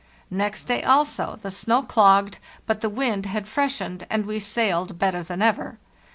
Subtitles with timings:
[0.31, 4.97] Next day, also, the snow clogged, but the wind had fresh ened, and we sailed
[4.97, 5.77] better than ever.